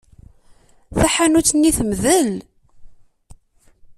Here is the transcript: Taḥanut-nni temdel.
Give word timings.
Taḥanut-nni 0.99 1.71
temdel. 1.77 2.31